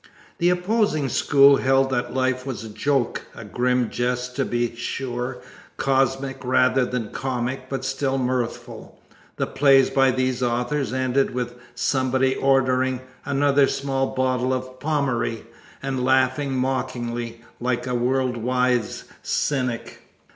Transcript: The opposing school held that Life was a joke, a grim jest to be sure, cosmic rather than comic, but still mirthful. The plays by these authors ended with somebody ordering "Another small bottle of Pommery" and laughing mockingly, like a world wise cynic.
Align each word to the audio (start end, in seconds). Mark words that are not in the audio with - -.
The 0.39 0.49
opposing 0.49 1.09
school 1.09 1.57
held 1.57 1.91
that 1.91 2.11
Life 2.11 2.43
was 2.43 2.63
a 2.63 2.69
joke, 2.69 3.27
a 3.35 3.45
grim 3.45 3.91
jest 3.91 4.35
to 4.37 4.45
be 4.45 4.75
sure, 4.75 5.37
cosmic 5.77 6.43
rather 6.43 6.85
than 6.87 7.11
comic, 7.11 7.69
but 7.69 7.85
still 7.85 8.17
mirthful. 8.17 8.99
The 9.35 9.45
plays 9.45 9.91
by 9.91 10.09
these 10.09 10.41
authors 10.41 10.91
ended 10.91 11.35
with 11.35 11.53
somebody 11.75 12.33
ordering 12.35 13.01
"Another 13.25 13.67
small 13.67 14.15
bottle 14.15 14.53
of 14.55 14.79
Pommery" 14.79 15.45
and 15.83 16.03
laughing 16.03 16.55
mockingly, 16.55 17.41
like 17.59 17.85
a 17.85 17.93
world 17.93 18.37
wise 18.37 19.03
cynic. 19.21 19.99